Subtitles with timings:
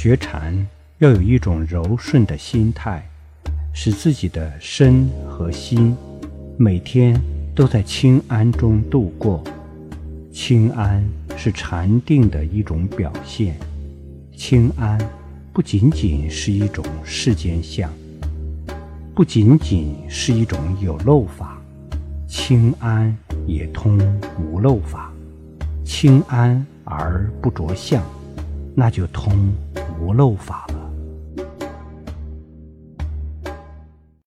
[0.00, 0.54] 学禅
[0.98, 3.04] 要有一种柔顺的心态，
[3.74, 5.92] 使自己的身和心
[6.56, 7.20] 每天
[7.52, 9.42] 都在清安中度过。
[10.30, 11.04] 清安
[11.36, 13.58] 是禅定的一种表现。
[14.36, 14.96] 清安
[15.52, 17.92] 不仅仅是一种世间相，
[19.16, 21.60] 不仅仅是一种有漏法，
[22.28, 23.12] 清安
[23.48, 23.98] 也通
[24.38, 25.12] 无漏法。
[25.84, 28.00] 清安而不着相，
[28.80, 29.52] 那就通
[30.00, 30.77] 无漏法了。